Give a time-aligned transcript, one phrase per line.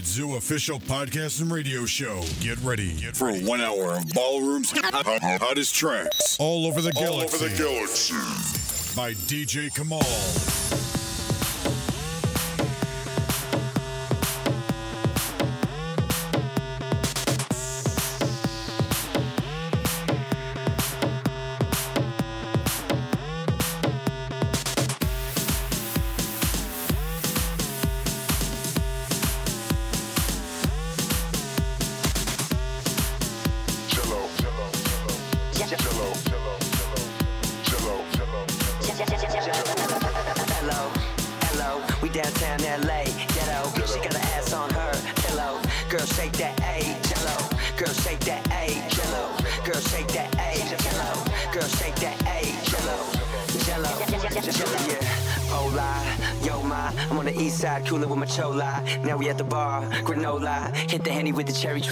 [0.00, 2.22] Zoo official podcast and radio show.
[2.40, 3.44] Get ready, Get for ready.
[3.44, 5.04] one hour of ballrooms, hot,
[5.40, 7.36] hottest tracks all over the galaxy.
[7.36, 8.14] All over the galaxy
[8.96, 10.61] by DJ Kamal.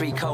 [0.01, 0.30] Three cars.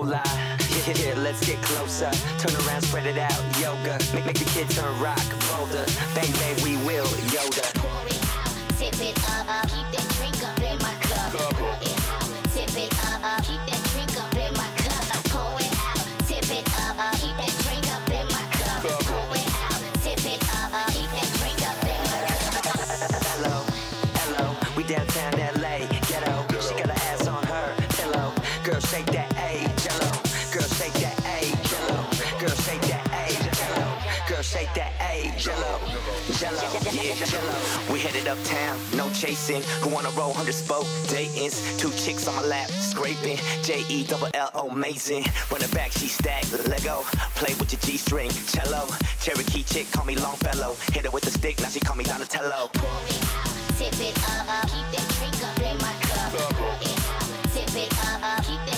[38.26, 39.62] it uptown, no chasing.
[39.82, 41.56] Who wanna roll 100 spoke Dayton's?
[41.76, 43.38] Two chicks on my lap, scraping.
[43.62, 45.24] J E double L O, amazing.
[45.50, 47.02] Running back, she stacked Lego.
[47.34, 48.86] Play with your G string, cello.
[49.20, 50.76] Cherokee chick, call me Longfellow.
[50.92, 52.70] Hit her with a stick, now she call me Donatello.
[52.72, 56.32] Pull me out, tip it up, keep that drink up in my cup.
[56.56, 58.75] Pull it out, tip it up, keep that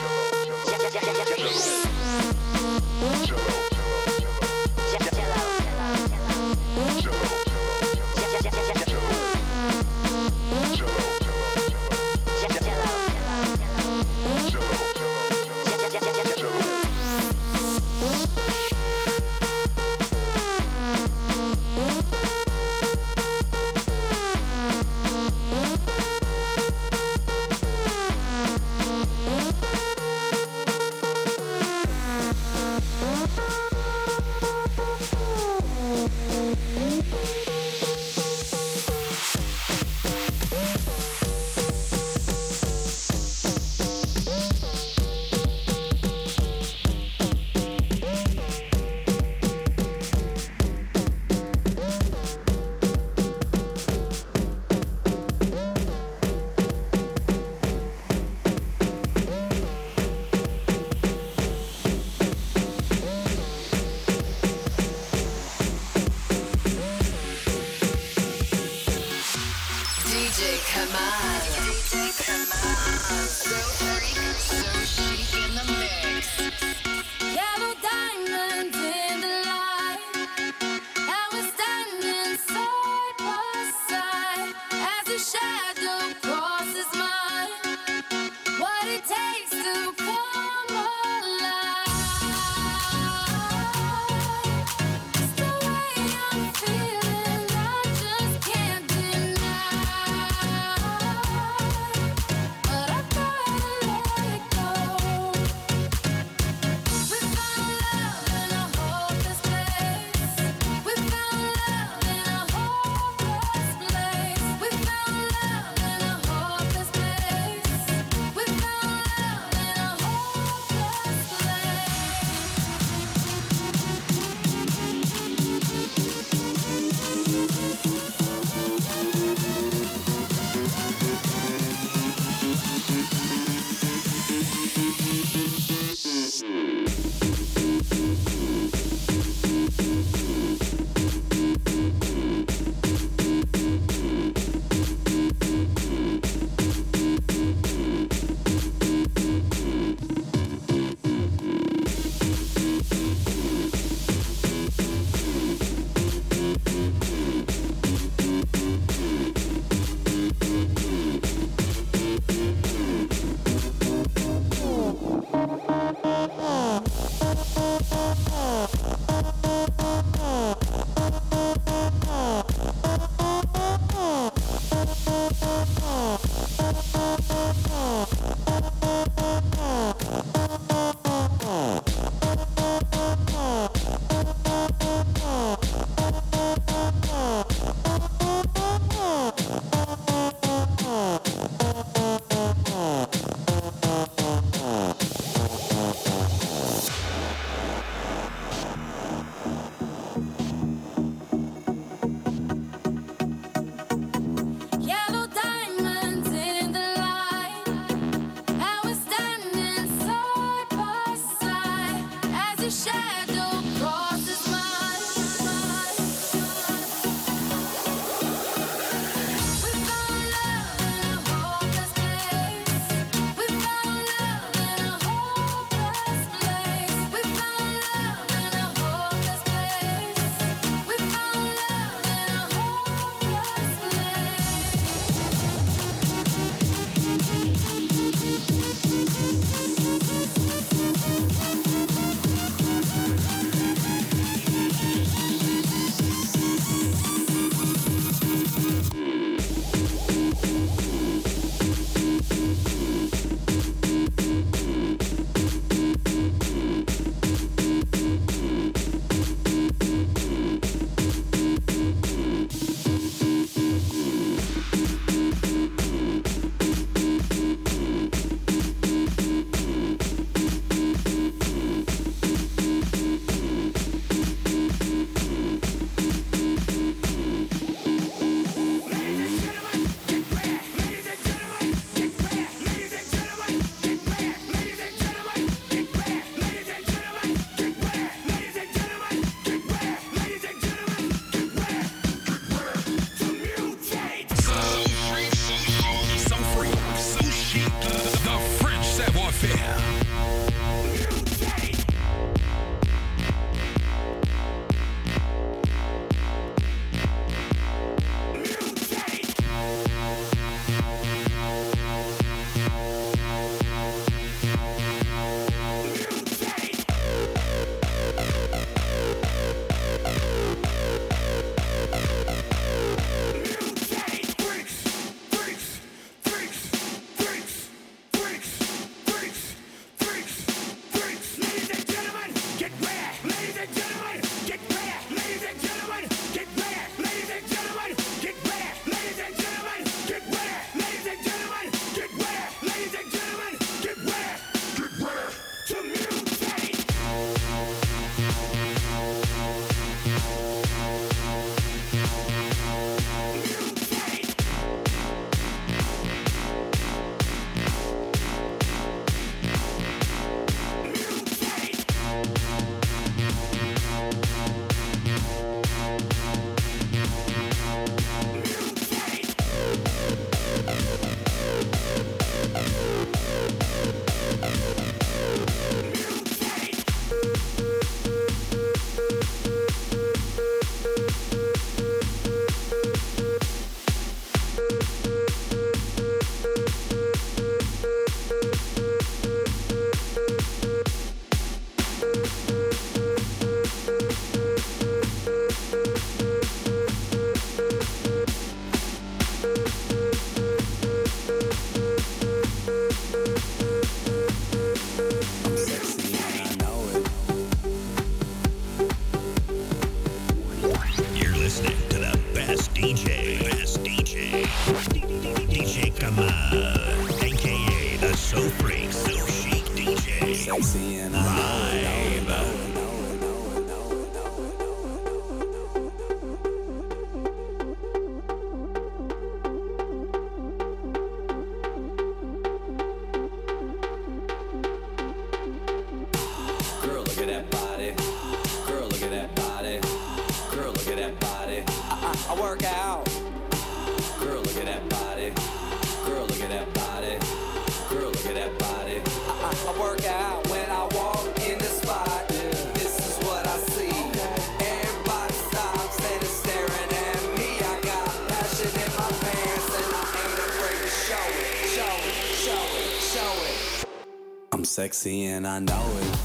[464.85, 466.24] sexy and I know it.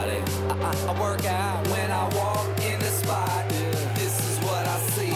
[0.63, 3.49] I, work out when I walk in the spot.
[3.95, 5.11] This is what I see.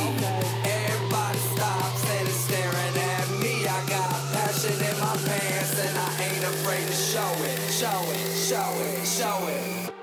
[0.63, 3.67] Everybody stops and is staring at me.
[3.67, 8.27] I got passion in my pants and I ain't afraid to show it, show it,
[8.49, 9.93] show it, show it.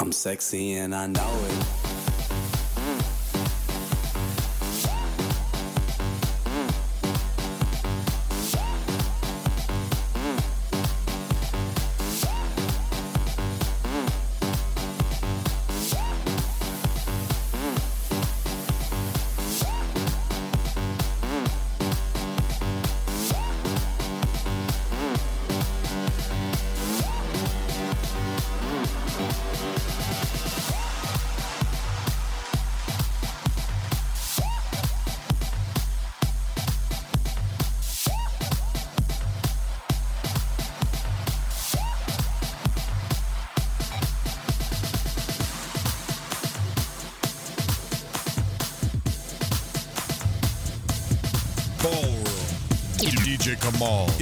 [0.00, 1.77] I'm sexy and I know it.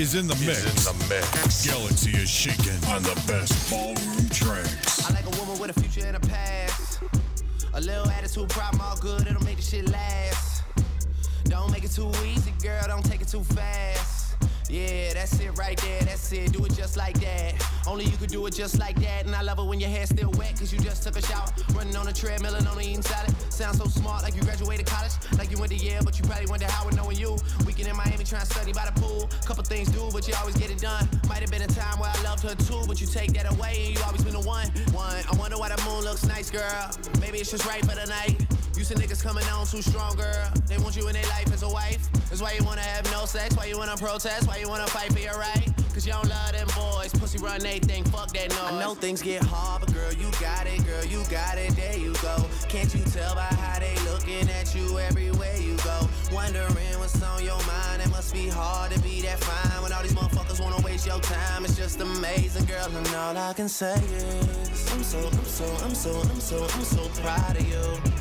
[0.07, 0.63] Is in the mix.
[0.63, 1.67] in the mix.
[1.67, 5.05] Galaxy is shaking on the best ballroom tracks.
[5.05, 7.01] I like a woman with a future and a past.
[7.75, 10.63] A little attitude, problem all good, it'll make the shit last.
[11.45, 14.16] Don't make it too easy, girl, don't take it too fast.
[14.69, 17.55] Yeah, that's it right there, that's it, do it just like that.
[17.87, 19.25] Only you could do it just like that.
[19.25, 21.47] And I love it when your hair's still wet, cause you just took a shower.
[21.75, 23.35] Running on a treadmill and only eating salad.
[23.53, 25.13] Sounds so smart, like you graduated college.
[25.39, 27.37] Like you went to Yale, but you probably went to Howard knowing you.
[27.65, 29.31] Weekend in Miami trying to study by the pool.
[29.45, 31.09] Couple things do, but you always get it done.
[31.29, 33.85] Might have been a time where I loved her too, but you take that away
[33.87, 34.69] and you always been the one.
[34.91, 36.91] One, I wonder why the moon looks nice, girl.
[37.21, 38.56] Maybe it's just right for the night.
[38.77, 40.51] You see niggas coming on too strong, girl.
[40.67, 42.13] They want you in their life as a wife.
[42.29, 45.11] That's why you wanna have no sex, why you wanna protest, why you wanna fight
[45.15, 45.67] for your right.
[45.95, 47.11] Cause you don't love them boys.
[47.15, 48.73] Pussy run they think, fuck that noise.
[48.73, 51.97] I know things get hard, but girl, you got it, girl, you got it, there
[51.97, 52.37] you go.
[52.69, 56.07] Can't you tell by how they looking at you everywhere you go?
[56.31, 58.03] Wondering what's on your mind.
[58.05, 61.21] It must be hard to be that fine when all these motherfuckers wanna waste your
[61.21, 61.65] time.
[61.65, 65.95] It's just amazing, girl, and all I can say is I'm so, I'm so, I'm
[65.95, 68.16] so, I'm so, I'm so proud of you.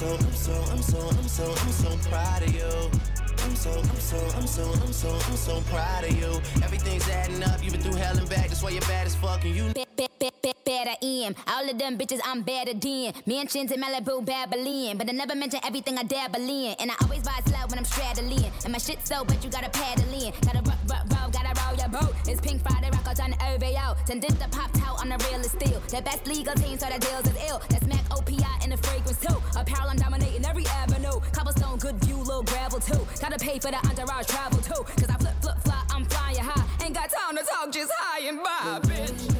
[0.00, 3.19] So, I'm so, I'm so, I'm so, I'm so proud of you.
[3.50, 6.40] I'm so, I'm so, I'm so, I'm so, I'm so proud of you.
[6.62, 7.60] Everything's adding up.
[7.62, 8.46] You've been through hell and back.
[8.46, 9.64] That's why you're bad as fuck, and you.
[9.74, 11.34] Be- be- be- be- better in.
[11.48, 13.12] All of them bitches I'm better than.
[13.26, 14.96] Mansions in Malibu, Babylon.
[14.98, 16.76] But I never mention everything I dabble in.
[16.78, 18.52] And I always buy slow when I'm straddling.
[18.64, 20.32] And my shit so, but you gotta paddle in.
[20.42, 22.14] Gotta rock, rock, roll, gotta roll your boat.
[22.28, 23.96] It's Pink Friday, records on the OVO.
[24.06, 25.80] Send this the pop out on the real steel.
[25.90, 27.60] The best legal team, so the deals is ill.
[27.68, 29.36] That's Mac OPI in the fragrance too.
[29.58, 31.18] Apparel, I'm dominating every avenue.
[31.32, 33.02] Cobblestone, good view, little gravel too.
[33.20, 34.84] Gotta pay for the entourage travel too.
[34.84, 36.84] Cause I flip, flip, fly, I'm flying high.
[36.84, 39.39] Ain't got time to talk, just high and by, bitch.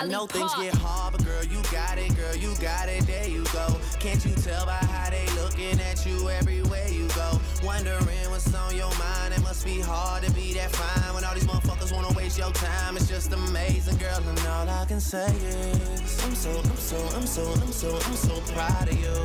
[0.00, 3.28] I know things get hard, but girl, you got it, girl, you got it, there
[3.28, 3.76] you go.
[3.98, 7.38] Can't you tell by how they looking at you everywhere you go?
[7.62, 11.34] Wondering what's on your mind, it must be hard to be that fine when all
[11.34, 12.96] these motherfuckers wanna waste your time.
[12.96, 17.26] It's just amazing, girl, and all I can say is I'm so, I'm so, I'm
[17.26, 19.16] so, I'm so, I'm so proud of you.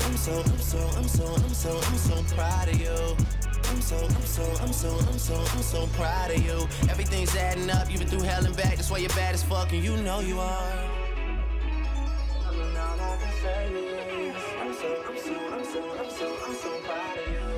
[0.00, 3.27] I'm so, I'm so, I'm so, I'm so, I'm so proud of you.
[3.90, 6.68] I'm so, I'm so, I'm so, I'm so, I'm so proud of you.
[6.90, 7.90] Everything's adding up.
[7.90, 8.76] You've been through hell and back.
[8.76, 10.74] That's why you're bad as fuck, and you know you are.
[12.52, 13.64] Mean, all I can say
[14.60, 17.48] I'm so, I'm so, I'm so, I'm so, I'm so proud of you.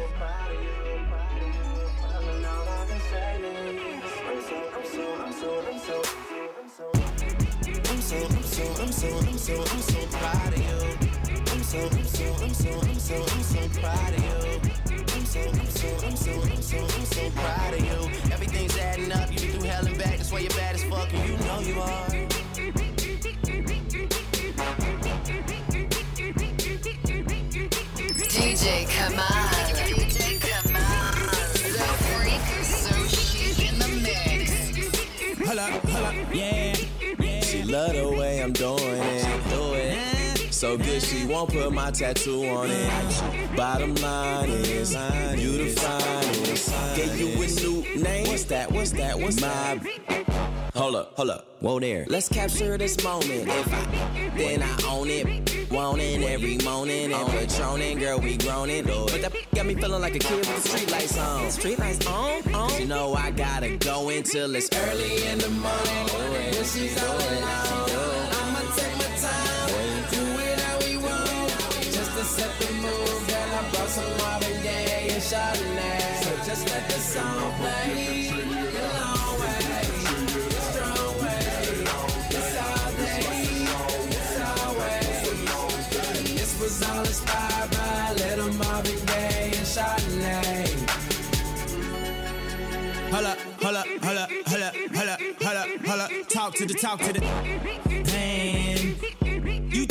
[7.90, 10.78] I'm so, I'm so, I'm so, I'm so, I'm so proud of you.
[11.50, 14.69] I'm so, I'm so, I'm so, I'm so, I'm so proud of you.
[15.32, 18.32] I'm so, I'm so, I'm so, I'm so, I'm so proud of you.
[18.32, 19.30] Everything's adding up.
[19.30, 20.16] You've been through hell and back.
[20.16, 22.08] That's why you're bad as fuck, and you know you are.
[28.26, 29.24] DJ Kamal.
[29.86, 31.12] DJ Kamal.
[31.54, 35.46] So freak, so chic in the mix.
[35.46, 36.74] Hold up, hold up, yeah,
[37.20, 37.40] yeah.
[37.42, 39.48] She love the way I'm doing it.
[39.48, 40.52] Do it.
[40.52, 40.89] So good she
[41.40, 43.56] won't put my tattoo on it.
[43.56, 44.92] Bottom line is
[45.38, 46.96] you the finest.
[46.96, 48.26] Gave you a new name.
[48.26, 48.70] What's that?
[48.70, 49.18] What's that?
[49.18, 49.80] What's my
[50.74, 52.04] Hold up, hold up, whoa there.
[52.08, 53.48] Let's capture this moment.
[53.48, 55.70] If I, then I own it.
[55.70, 58.84] Want it every morning on and patroning, girl, we groaning.
[58.84, 61.50] But that got me feeling like a kid with the street lights on.
[61.50, 62.80] Street lights on, on.
[62.80, 66.52] You know I gotta go until it's early in the morning.
[66.52, 68.19] When she's all alone,
[72.40, 76.00] set the mood, girl, I brought some Marvin Gaye and Chardonnay.
[76.22, 78.30] So just let the song play.
[93.12, 96.10] Hold up, hold up, hold up, hold up, hold up, hold up.
[96.28, 97.89] Talk to the, talk to the.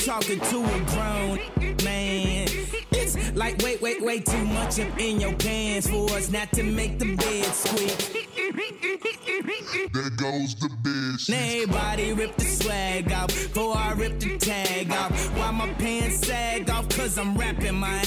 [0.06, 1.40] Talking to a grown
[1.84, 2.48] man.
[2.92, 6.64] It's like wait, wait, way too much up in your pants for us not to
[6.64, 8.28] make the bed squeak.
[9.94, 11.30] There goes the bitch.
[11.30, 15.12] Everybody rip the swag off before I rip the tag off.
[15.38, 16.90] Why my pants sag off?
[16.90, 18.04] Cause I'm rapping my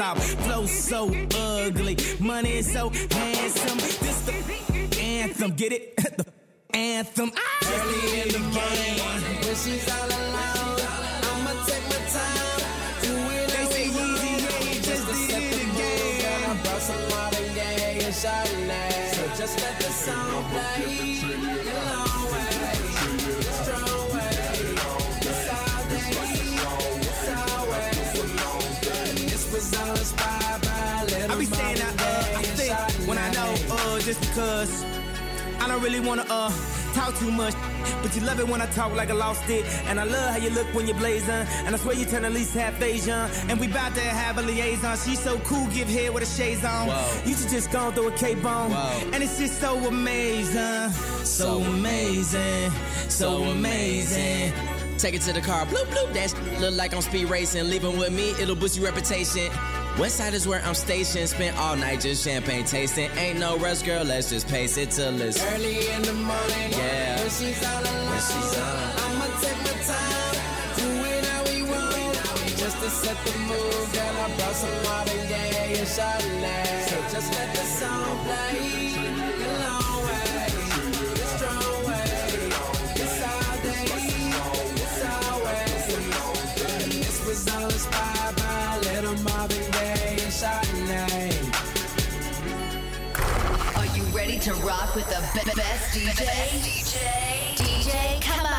[0.00, 0.22] off.
[0.44, 3.78] Flow so ugly, money so handsome.
[3.78, 5.96] This the anthem, get it?
[5.96, 6.26] the
[6.76, 7.30] anthem.
[7.64, 10.75] Early in the game, When she's all alone,
[18.22, 19.14] Chardonnay.
[19.14, 21.20] So just let the song play.
[21.76, 22.50] Long way,
[23.60, 24.76] strong way.
[24.88, 26.12] All day,
[26.96, 27.26] it's.
[29.30, 33.30] This was all inspired by little I be saying I, uh, I think when I
[33.32, 34.84] know, uh, just because
[35.60, 36.50] I don't really wanna, uh,
[36.96, 37.54] talk too much.
[38.02, 39.64] But you love it when I talk like I lost it.
[39.88, 41.46] And I love how you look when you're blazing.
[41.64, 43.30] And I swear you turn at least half Asian.
[43.48, 44.96] And we bout to have a liaison.
[44.96, 46.88] She's so cool, give head with a shades on.
[46.88, 47.28] Whoa.
[47.28, 48.70] You should just go through a cape on.
[48.70, 49.10] Whoa.
[49.12, 50.90] And it's just so amazing.
[51.24, 52.72] So amazing.
[53.08, 54.75] So amazing.
[54.98, 56.32] Take it to the car, bloop, bloop, dash.
[56.60, 57.68] Look like I'm speed racing.
[57.68, 59.50] Leaving with me, it'll boost your reputation.
[59.96, 61.28] Westside is where I'm stationed.
[61.28, 63.10] Spent all night just champagne tasting.
[63.16, 66.70] Ain't no rush, girl, let's just pace it till it's early in the morning.
[66.70, 68.92] Yeah, when she's all alone, when she's all alone.
[69.04, 70.36] I'ma take my time,
[70.76, 72.56] do it how we want.
[72.56, 76.88] Just to set the mood, girl, I brought some Marvin Gaye and Chardonnay.
[76.88, 79.35] So just let the song play.
[94.46, 96.24] to rock with the be- best DJ.
[96.62, 97.56] DJ.
[97.56, 98.55] DJ, come on.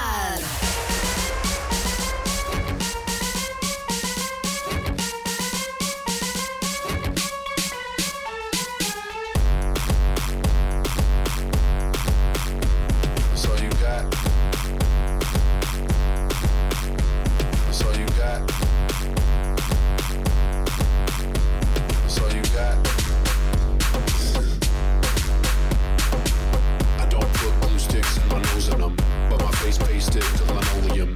[29.79, 31.13] linoleum,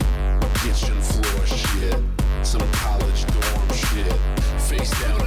[0.61, 1.97] kitchen floor shit,
[2.43, 4.13] some college dorm shit,
[4.59, 5.20] face down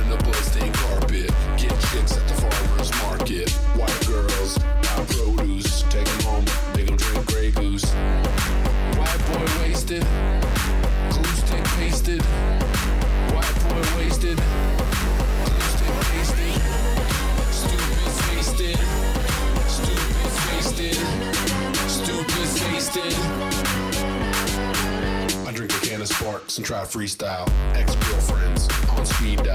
[26.64, 27.46] try freestyle.
[27.74, 29.53] Ex girlfriends on speed dial.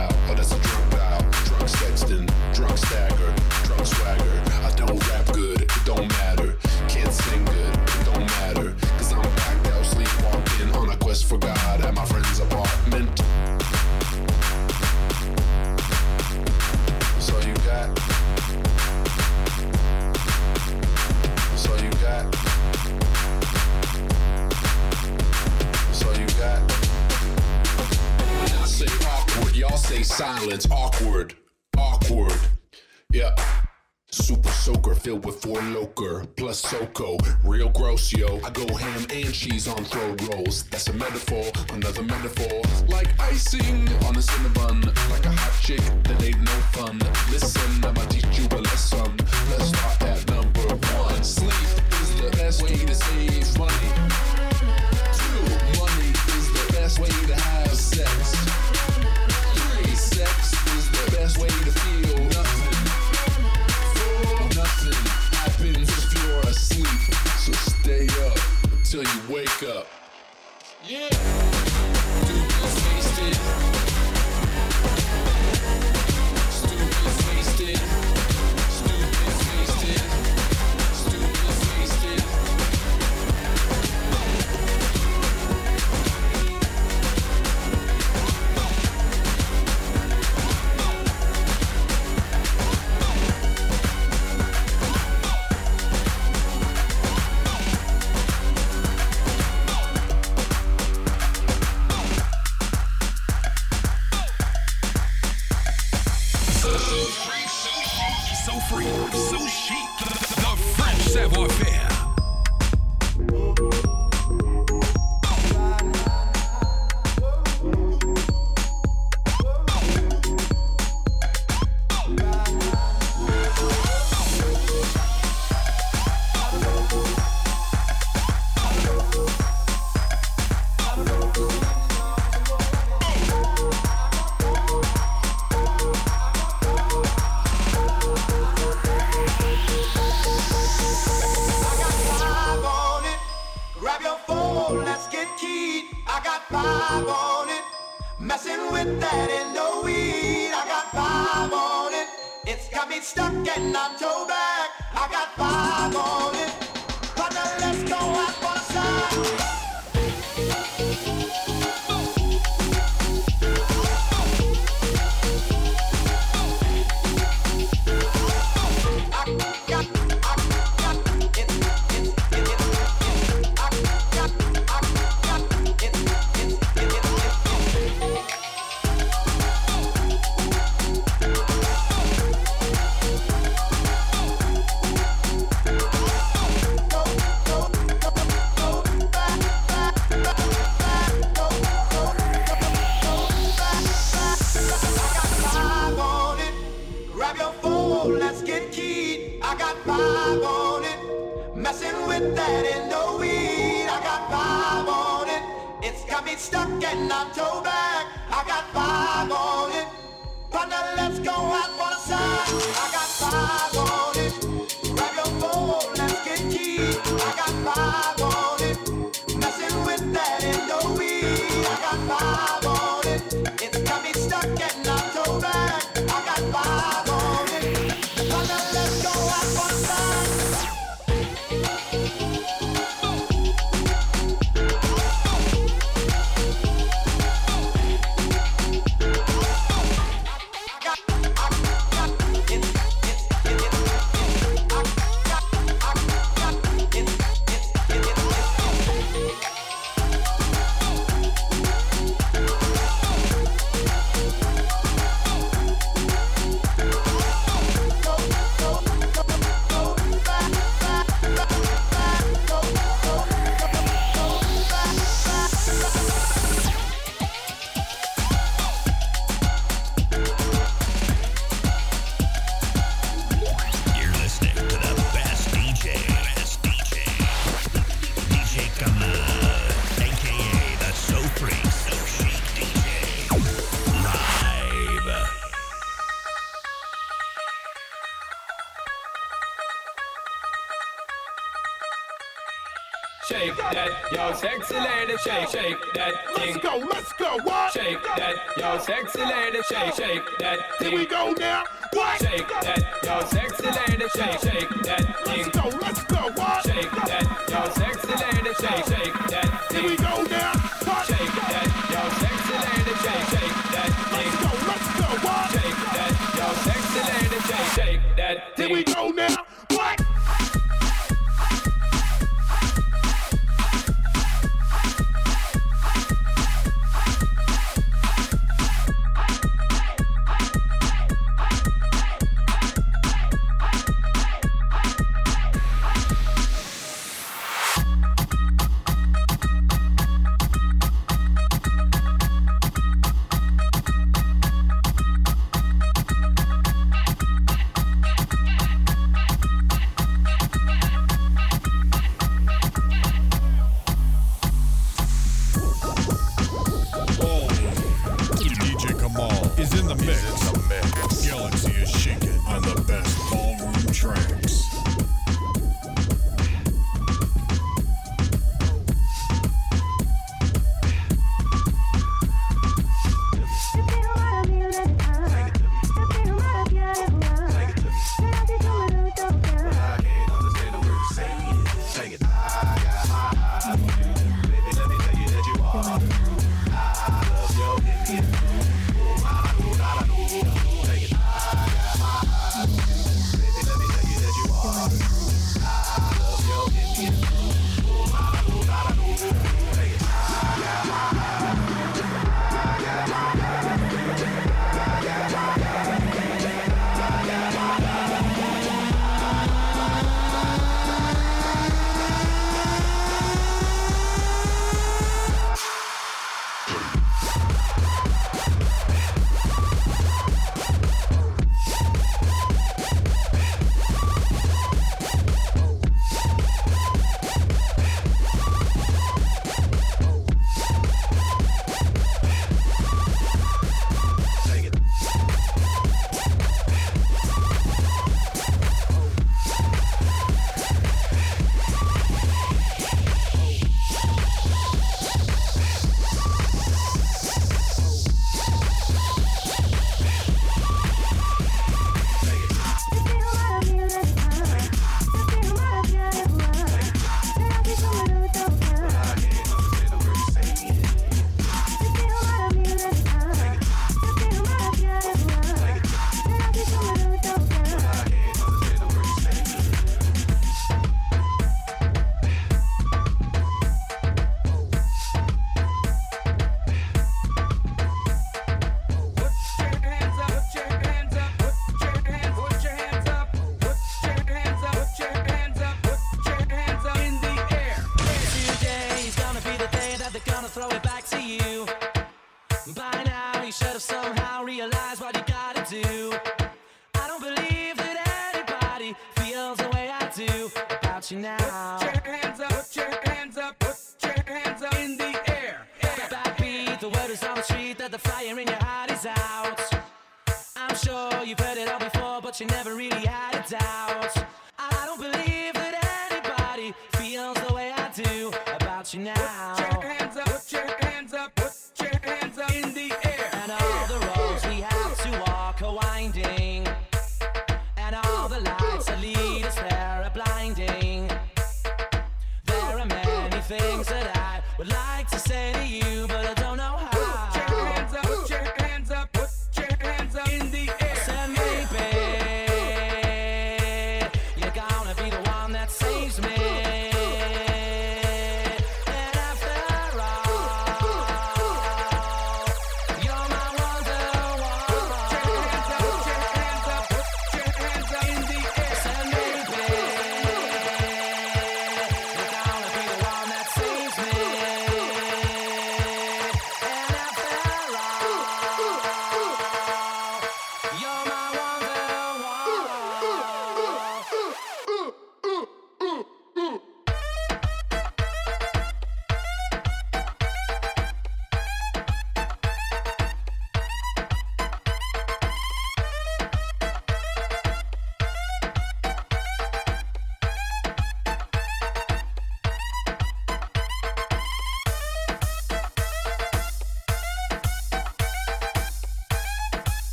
[111.38, 111.68] of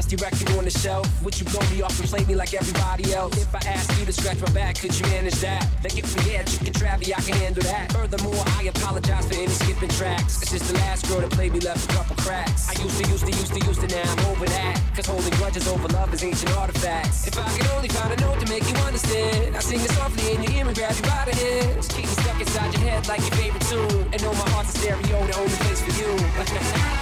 [0.00, 1.04] dusty record on the shelf.
[1.22, 3.36] Would you blow me off and play me like everybody else?
[3.36, 5.68] If I asked you to scratch my back, could you manage that?
[5.84, 7.92] Like if we had chicken Travie, I can handle that.
[7.92, 10.40] Furthermore, I apologize for any skipping tracks.
[10.40, 12.70] It's just the last girl that played me left a couple cracks.
[12.70, 14.80] I used to, used to, used to, used to, now I'm over that.
[14.96, 17.26] Cause holding grudges over love is ancient artifacts.
[17.26, 20.32] If I could only find a note to make you understand, I sing it softly
[20.32, 21.88] in your ear and grab you by the hands.
[21.88, 24.08] Keep me stuck inside your head like your favorite tune.
[24.14, 26.96] And know my heart's a stereo, the only place for you.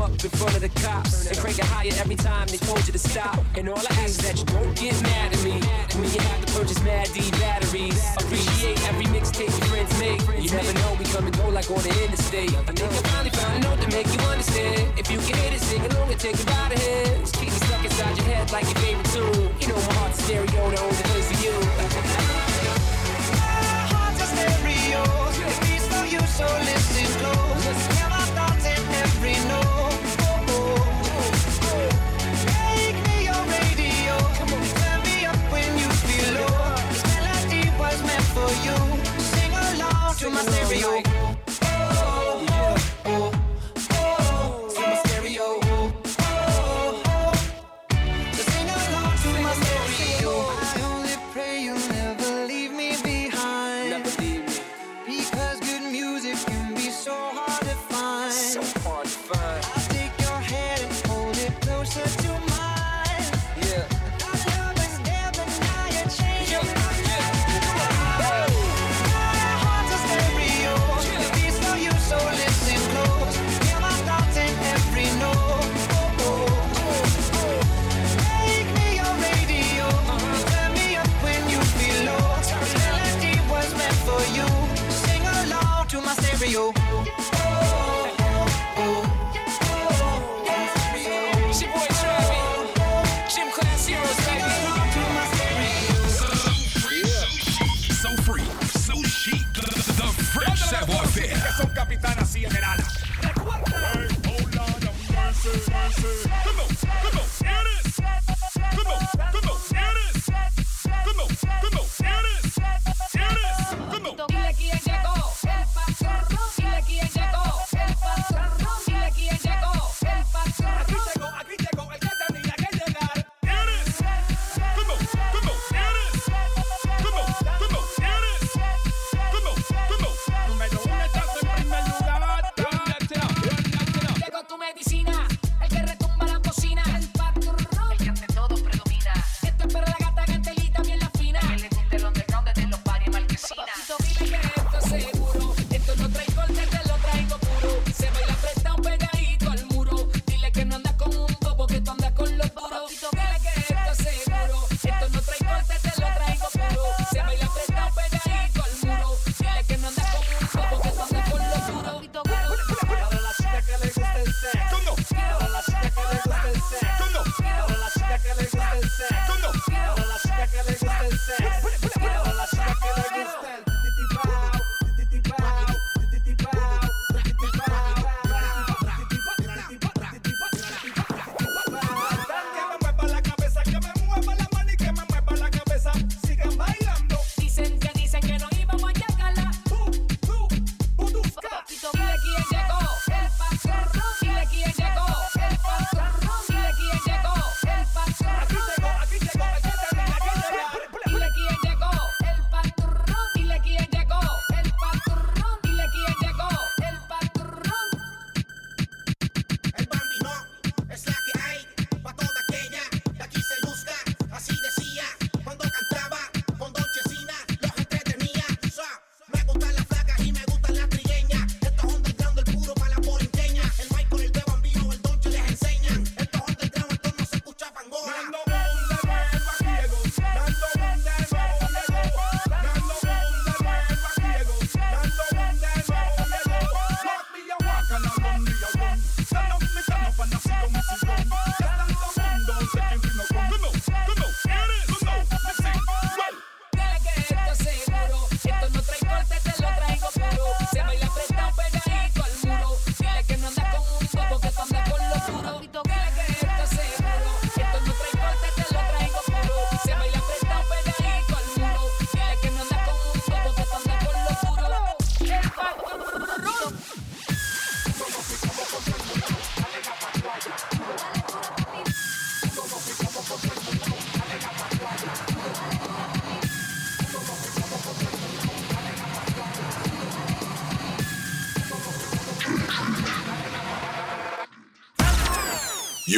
[0.00, 2.92] up in front of the cops and crank it higher every time they told you
[2.92, 3.38] to stop?
[3.56, 5.60] And all I ask is that you don't get mad at me
[6.00, 8.00] when you have to purchase Mad D batteries.
[8.16, 10.20] Appreciate every mixtape your friends make.
[10.40, 12.52] You never know, we come and go like on the interstate.
[12.54, 14.98] I think I finally found a note to make you understand.
[14.98, 17.32] If you can hit it, sing along and take it by the hands.
[17.32, 19.52] Keep me stuck inside your head like your favorite tune.
[19.60, 21.54] You know my heart's stereo, the only place for you.
[23.30, 25.02] My heart's a stereo.
[25.44, 27.89] It beats for you, so listen close.
[38.64, 38.76] You.
[39.18, 41.29] Sing along to my stereo.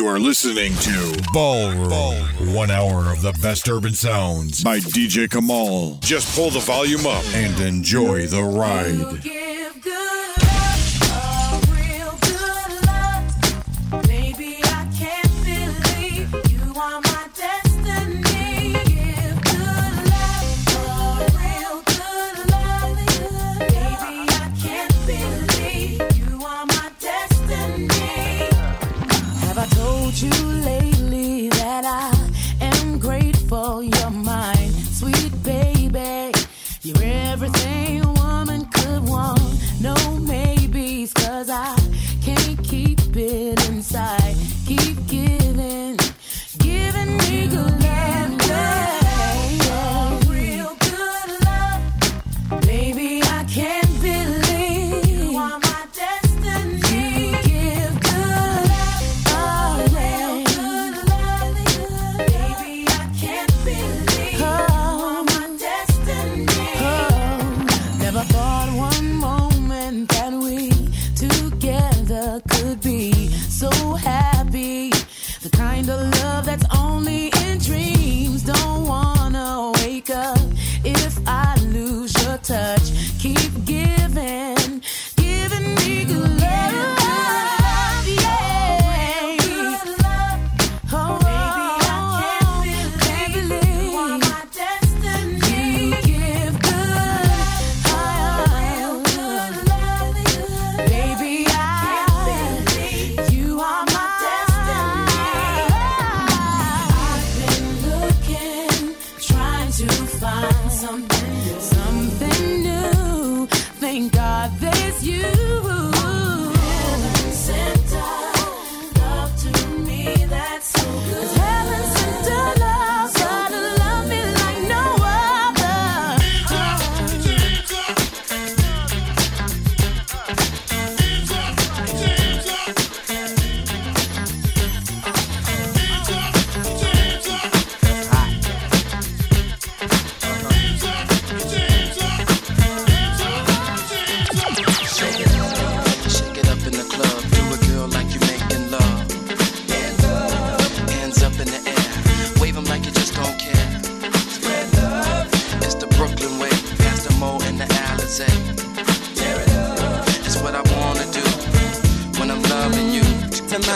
[0.03, 2.53] You are listening to Ballroom.
[2.53, 5.99] One hour of the best urban sounds by DJ Kamal.
[6.01, 9.12] Just pull the volume up and enjoy the ride.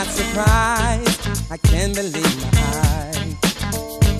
[0.07, 2.49] To my surprise, I can't believe my
[2.85, 3.33] eyes.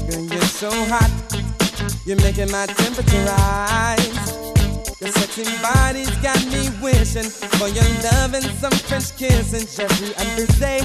[0.09, 1.11] Girl, you're so hot,
[2.05, 4.33] you're making my temperature rise.
[4.99, 9.67] Your sexy body's got me wishing for your love and some French kiss kissing.
[9.67, 10.83] Jeffrey and Bizet,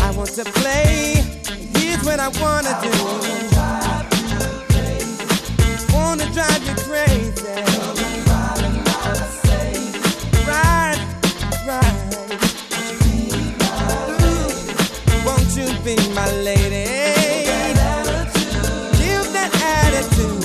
[0.00, 1.22] I want to play.
[1.76, 2.90] Here's what I wanna do.
[5.92, 7.42] Wanna drive you crazy.
[7.44, 8.05] Right,
[15.86, 16.84] be my lady?
[18.98, 20.42] Give that attitude,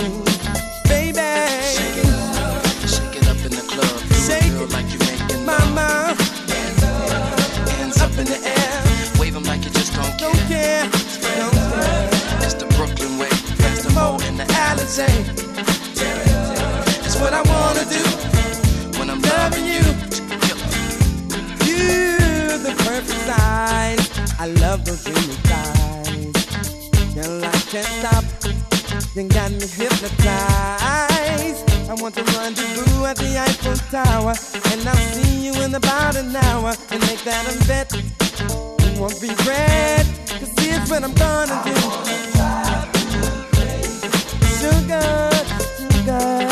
[0.85, 1.31] baby.
[1.65, 4.01] Shake it up, shake it up in the club.
[4.37, 5.43] A girl like you're making.
[5.43, 6.15] Mama,
[6.47, 9.19] Hands up, hands up in the air.
[9.19, 10.29] Wave 'em like you just don't care.
[10.29, 10.83] don't care,
[11.41, 12.09] don't care.
[12.45, 13.29] It's the Brooklyn way.
[13.61, 15.40] Past the Mo and the Alizé.
[24.41, 26.33] I love those dreamy thighs.
[27.13, 28.23] Girl, I can't stop.
[29.15, 30.19] You got me hypnotized.
[31.87, 34.33] I want to run to rendezvous at the Eiffel Tower.
[34.71, 36.73] And I'll see you in about an hour.
[36.89, 37.93] And make that a bet.
[37.93, 40.07] You won't regret.
[40.39, 41.75] Cause here's what I'm gonna do.
[44.57, 45.29] Sugar,
[45.77, 46.50] sugar.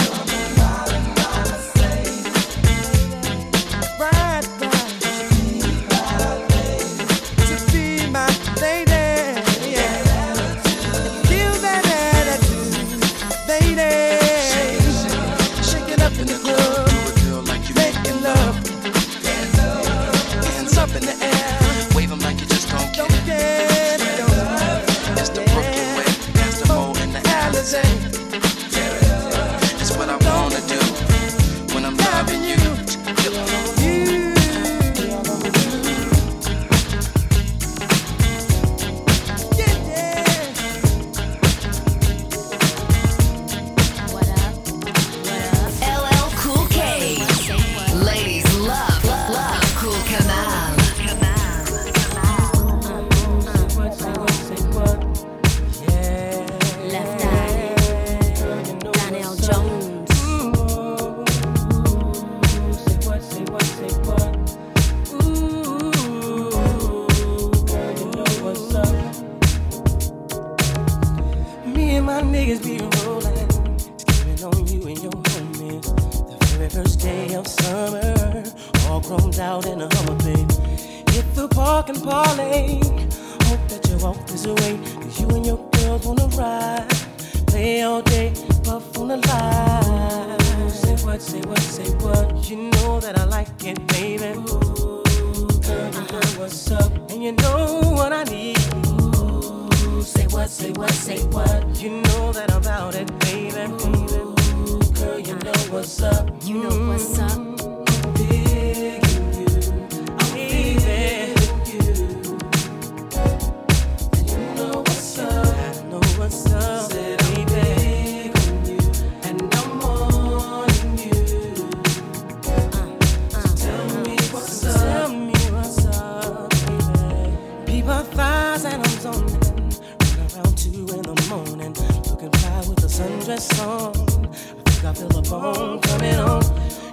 [135.23, 136.41] Bone coming on.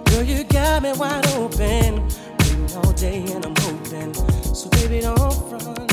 [0.04, 2.02] Girl, you got me wide open.
[2.38, 4.14] Waiting all day and I'm hoping.
[4.54, 5.90] So baby, don't front.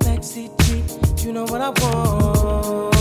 [0.00, 0.84] Backseat Jeep,
[1.24, 2.94] you know what I want.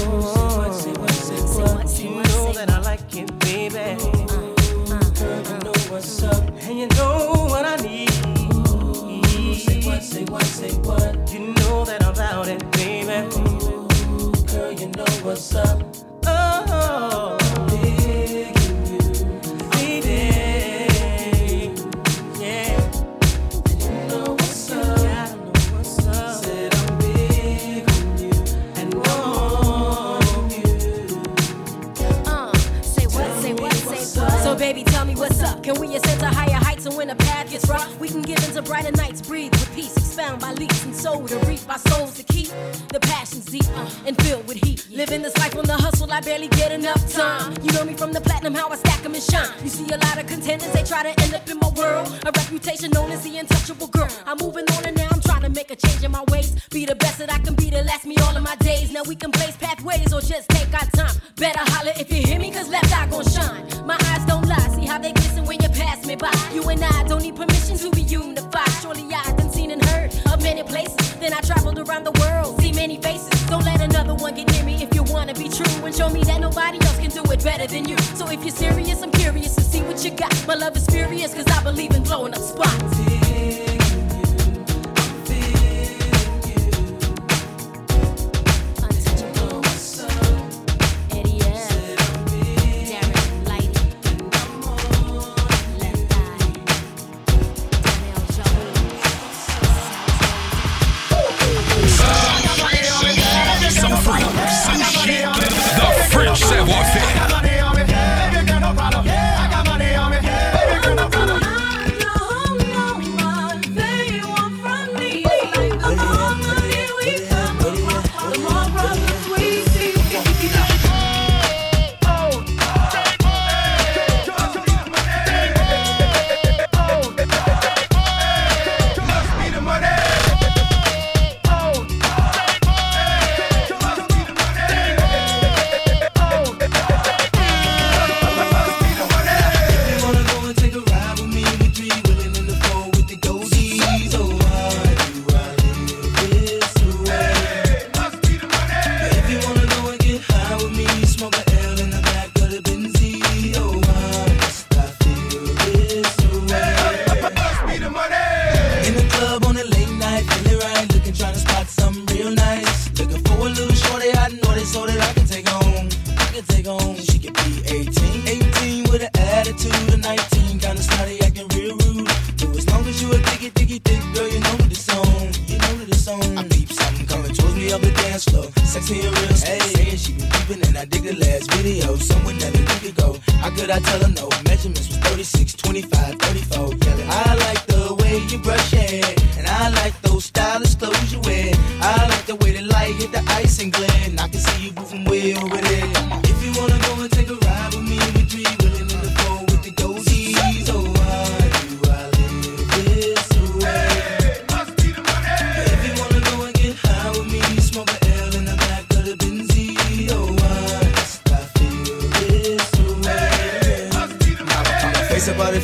[0.74, 2.24] Say what, say what, say what.
[2.24, 3.98] You know that I like it, baby.
[5.20, 8.10] Girl, you know what's up, and you know what I need.
[9.60, 11.32] Say what, say what, say what.
[11.34, 13.28] You know that I'm about it, baby.
[14.48, 15.82] Girl, you know what's up.
[16.26, 17.39] Oh,
[38.00, 41.38] we can give into brighter nights, breathe with peace, expound by leaps and soul to
[41.46, 42.48] reap our souls to keep
[42.90, 43.68] the passions deep
[44.06, 44.88] and filled with heat.
[44.90, 47.54] Living this life on the hustle, I barely get enough time.
[47.62, 49.52] You know me from the platinum, how I stack 'em and shine.
[49.64, 52.08] You see a lot of contenders, they try to end up in my world.
[52.26, 54.10] A reputation known as the untouchable girl.
[54.26, 56.56] I'm moving on and now I'm trying to make a change in my ways.
[56.72, 58.92] Be the best that I can be to last me all of my days.
[58.92, 61.16] Now we can blaze pathways or just take our time.
[61.36, 63.62] Better holler if you hear me, cause left eye gon' shine.
[63.86, 66.34] My eyes don't lie, see how they glisten when you pass me by.
[66.54, 68.70] You and I don't need permission to be unified.
[68.82, 71.16] Surely I done seen and heard of many places.
[71.16, 73.30] Then I traveled around the world, see many faces.
[73.48, 76.24] Don't let another one get near me if you wanna be true and show me
[76.24, 77.98] that nobody else can do it better than you.
[78.16, 80.34] So if you're serious, I'm curious to see what you got.
[80.48, 83.29] My love is furious, cause I believe in blowing up spots.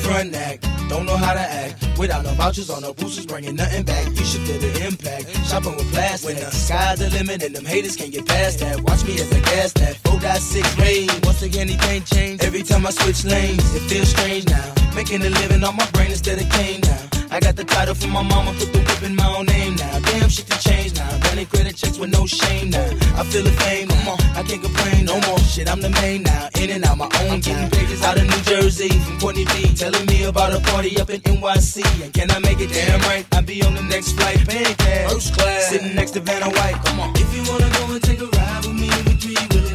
[0.05, 1.83] Front act, don't know how to act.
[1.97, 4.05] Without no vouchers on no boosters, bringing nothing back.
[4.07, 5.25] You should feel the impact.
[5.47, 6.27] Shopping with plastic.
[6.27, 8.81] When the sky's the limit and them haters can't get past that.
[8.81, 11.09] Watch me as I gas that 4.6 rain.
[11.23, 12.43] Once again, anything change.
[12.43, 14.73] Every time I switch lanes, it feels strange now.
[14.95, 17.04] Making a living on my brain instead of cane now.
[17.35, 19.99] I got the title from my mama, put the whip in my own name now.
[19.99, 21.19] Damn, shit to change now.
[21.27, 22.87] Running credit checks with no shame now.
[23.19, 25.39] I feel the fame, come on, I can't complain no more.
[25.39, 27.67] Shit, I'm the main now, in and out my own game.
[28.07, 31.83] Out of New Jersey from Courtney B, telling me about a party up in NYC.
[32.05, 33.27] And can I make it damn right?
[33.33, 35.11] I'll be on the next flight, paying cash.
[35.11, 36.79] First class, sitting next to Vanna White.
[36.85, 39.71] Come on, if you wanna go and take a ride with me, we three willing
[39.73, 39.74] in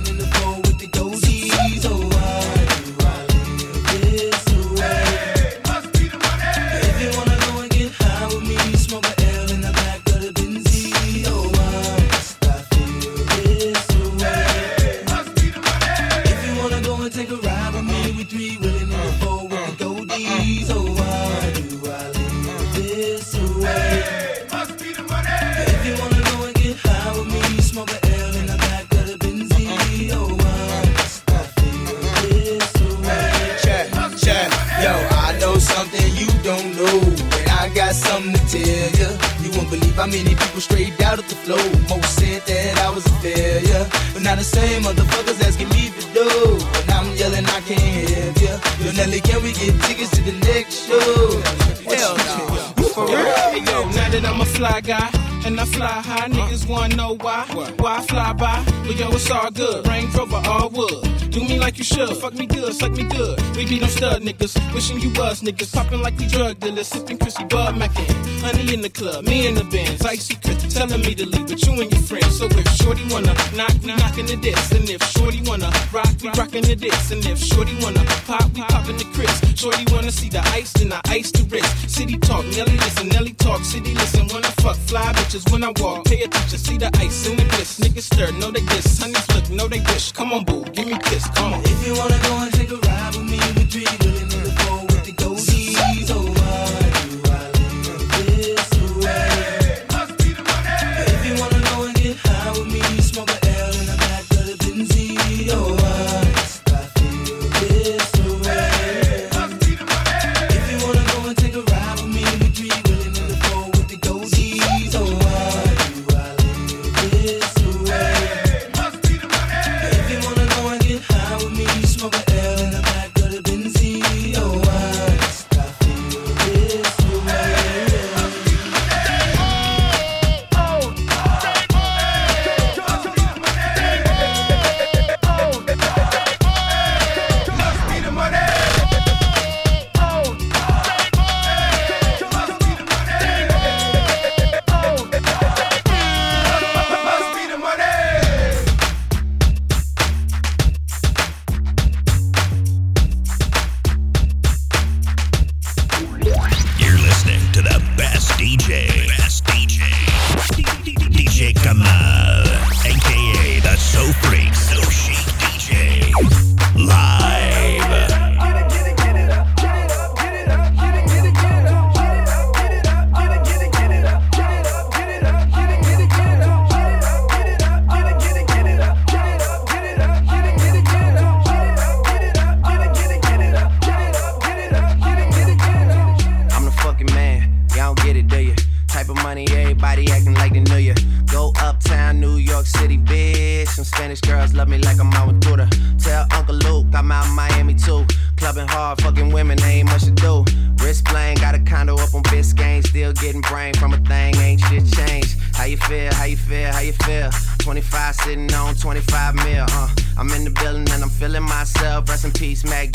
[38.65, 39.09] to ya.
[39.43, 41.63] You won't believe how many people straight out of the flow.
[41.89, 46.07] Most said that I was a failure, but now the same motherfuckers asking me for
[46.15, 46.59] dough.
[46.81, 48.55] And I'm yelling, I can't help ya.
[48.85, 51.41] Yo, Nelly, can we get tickets to the next show?
[51.89, 52.85] Hell no.
[52.95, 53.17] For real?
[53.17, 55.30] Hey, yo, now that I'm a fly guy.
[55.47, 57.47] And I fly high, niggas wanna know why.
[57.79, 58.65] Why I fly by?
[58.87, 59.87] But yo, it's all good.
[59.87, 61.31] Range Rover, all wood.
[61.31, 62.17] Do me like you should.
[62.17, 63.41] Fuck me good, suck me good.
[63.57, 64.59] We be them stud niggas.
[64.75, 65.73] Wishing you was niggas.
[65.73, 66.89] Popping like we drug dealers.
[66.89, 68.05] Sipping Chrissy Bud Mackin.
[68.43, 70.05] Honey in the club, me in the Benz.
[70.05, 72.39] Icy Chris telling me to leave with you and your friends.
[72.39, 74.73] So if Shorty wanna knock, we knocking the diss.
[74.73, 77.11] And if Shorty wanna rock, we rocking the diss.
[77.13, 79.61] And if Shorty wanna pop, we popping the Chris.
[79.61, 81.91] Shorty wanna see the ice, then I ice the wrist.
[81.91, 84.27] City talk, Nelly listen, Nelly talk, city listen.
[84.29, 86.07] When I fuck, fly bitches when I walk.
[86.07, 87.79] Pay attention, see the ice in the bliss.
[87.81, 88.99] Niggas stir, know they diss.
[88.99, 90.13] Honeys look, know they wish.
[90.13, 91.61] Come on, boo, give me kiss, come on.
[91.65, 94.20] If you wanna go and take a ride with me, we three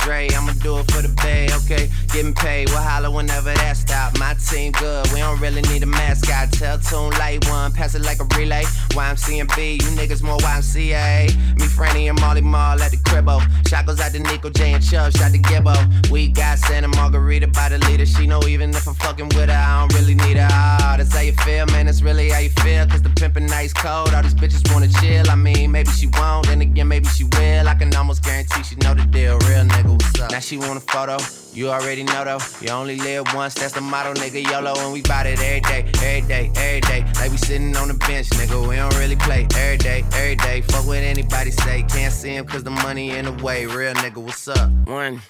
[0.06, 0.30] Dre.
[0.30, 1.89] I'ma do it for the bay, okay?
[2.14, 4.18] Getting paid, we'll holler whenever that stop.
[4.20, 6.51] My team good, we don't really need a mascot.
[6.53, 8.63] Tell Tune Light One, pass it like a relay.
[8.97, 11.36] YMCMB, you niggas more YMCA.
[11.59, 13.39] Me, Franny, and Mally Mal at the cribbo.
[13.67, 15.75] Shot goes out to Nico J and Chubb, shot to Gibbo.
[16.09, 18.05] We got Santa Margarita by the leader.
[18.05, 20.47] She know even if I'm fucking with her, I don't really need her.
[20.49, 21.86] Ah, that's how you feel, man.
[21.86, 22.88] That's really how you feel.
[22.88, 24.13] Cause the pimpin' nice cold.
[24.13, 25.29] All these bitches wanna chill.
[25.29, 27.67] I mean, maybe she won't, then again, maybe she will.
[27.67, 29.38] I can almost guarantee she know the deal.
[29.39, 30.31] Real nigga, what's up?
[30.31, 31.17] Now she want a photo.
[31.55, 32.39] You already know though.
[32.59, 34.43] You only live once, that's the motto, nigga.
[34.43, 37.05] YOLO, and we bout it every day, every day, every day.
[37.15, 38.67] Like we sitting on the bench, nigga.
[38.67, 40.61] We don't really play every day, every day.
[40.61, 41.84] Fuck what anybody say.
[41.84, 43.65] Can't see him cause the money in the way.
[43.65, 44.71] Real nigga, what's up?
[44.86, 45.21] One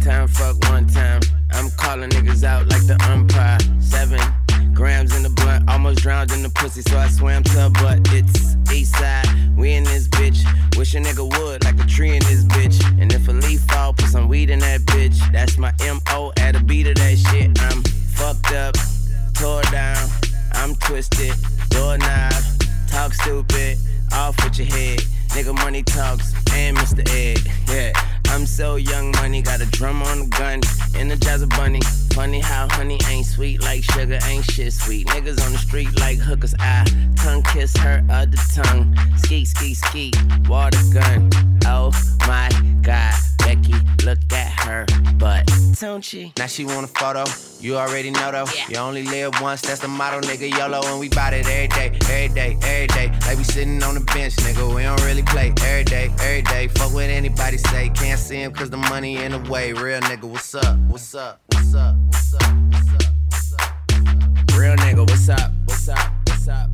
[0.00, 1.20] time, fuck one time.
[1.52, 3.58] I'm calling niggas out like the umpire.
[3.80, 4.20] Seven
[4.74, 8.00] grams in the blunt, almost drowned in the pussy, so I swam to her butt.
[8.12, 9.26] It's east side,
[9.56, 10.44] we in this bitch.
[10.76, 12.82] Wish a nigga would like a tree in this bitch.
[13.00, 15.16] And if a leaf fall, put some weed in that bitch.
[15.32, 17.60] That's my MO at a beat of that shit.
[17.60, 17.82] I'm
[18.14, 18.76] Fucked up,
[19.34, 20.08] tore down.
[20.52, 21.34] I'm twisted,
[21.74, 22.32] doorknob.
[22.88, 23.78] Talk stupid,
[24.12, 25.00] off with your head.
[25.34, 27.02] Nigga, money talks, and Mr.
[27.10, 27.40] Ed.
[27.68, 27.92] Yeah,
[28.28, 29.42] I'm so young, money.
[29.42, 30.60] Got a drum on the gun,
[30.94, 31.80] energize a bunny.
[32.14, 35.08] Funny how honey ain't sweet like sugar, ain't shit sweet.
[35.08, 36.54] Niggas on the street like hookers.
[36.60, 36.84] I
[37.16, 38.96] tongue kiss her other tongue.
[39.16, 40.12] Ski, ski, ski,
[40.48, 41.30] water gun.
[41.66, 41.90] Oh
[42.28, 42.48] my
[42.82, 43.14] god,
[43.44, 43.74] Becky,
[44.04, 44.86] look at her
[45.18, 45.48] butt.
[45.78, 46.32] Don't she?
[46.38, 47.24] Now she want a photo.
[47.60, 48.46] You already know though.
[48.54, 48.68] Yeah.
[48.70, 50.50] You only live once, that's the motto, nigga.
[50.50, 53.12] YOLO, and we bout it every day, every day, every day.
[53.26, 54.74] Like we sitting on the bench, nigga.
[54.74, 56.68] We don't really play every day, every day.
[56.68, 57.90] Fuck what anybody say.
[57.90, 59.74] Can't see him cause the money in the way.
[59.74, 60.78] Real nigga, what's up?
[60.88, 61.42] What's up?
[61.52, 61.96] What's up?
[62.06, 62.42] What's up?
[62.70, 63.12] What's up?
[63.28, 64.58] What's up?
[64.58, 65.52] Real nigga, what's up?
[65.66, 65.98] What's up?
[66.26, 66.48] What's up?
[66.48, 66.73] What's up?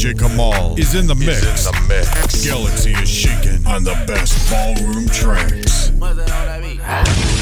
[0.00, 1.66] DJ Kamal is in the mix.
[1.66, 2.46] in the mix.
[2.46, 5.90] Galaxy is shaking on the best ballroom tracks.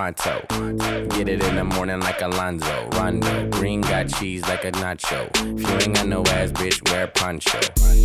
[0.00, 0.40] pronto.
[1.08, 2.88] Get it in the morning like Alonzo.
[2.92, 3.50] Rondo.
[3.50, 5.28] Green got cheese like a nacho.
[5.58, 7.58] If you ain't got no ass, bitch, wear poncho.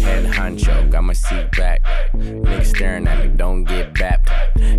[0.04, 1.82] Head honcho, got my seat back.
[2.14, 4.28] Niggas staring at me, don't get bapped.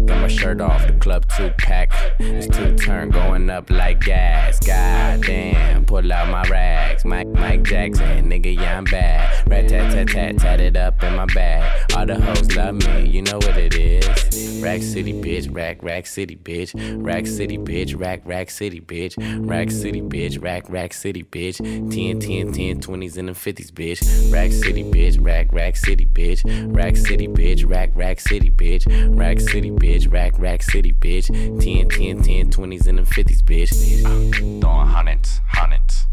[0.06, 1.90] Got my shirt off, the club two pack.
[2.18, 4.60] It's two turn going up like gas.
[4.60, 7.06] God damn, pull out my rags.
[7.06, 9.48] Mike, Mike Jackson, nigga, yeah, I'm bad.
[9.48, 11.92] Rat tat tat tat, tat it up in my bag.
[11.96, 14.60] All the hoes love me, you know what it is.
[14.62, 16.72] Rack City, bitch, rack, rack city, bitch.
[17.06, 19.14] Rack City, bitch, rack, rack city, bitch.
[19.48, 21.58] Rack City, bitch, rack, rack city, bitch.
[21.58, 24.32] 10, 10, 10, 20s and the 50s, bitch.
[24.32, 26.42] Rack City, bitch, rack, rack city, bitch.
[26.74, 29.16] Rack City, bitch, rack, rack city, bitch.
[29.16, 31.28] Rack City, bitch, rack, rack city, bitch.
[31.62, 34.60] 10, 10, 10, 20s and the 50s, bitch.
[34.60, 36.06] Throwing hundreds, hundreds,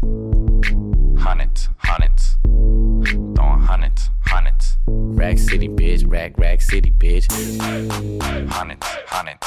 [1.20, 2.36] hundreds, hundreds.
[3.34, 6.04] Throwing hundreds, hundreds, Rack City, bitch.
[6.06, 7.26] Rack, Rack City, bitch.
[8.50, 9.38] Hundred, hundred.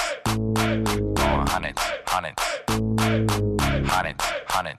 [1.15, 1.77] Going hundred,
[2.07, 2.39] hundred.
[3.87, 4.75] Hundred, hundred.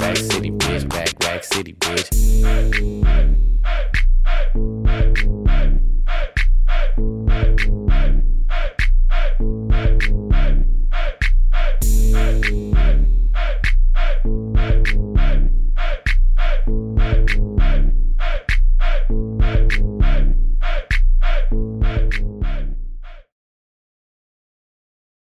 [0.00, 0.92] Rack City, bitch.
[0.92, 3.06] Rack, Rack City, bitch.